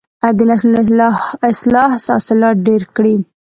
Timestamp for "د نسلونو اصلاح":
0.37-1.89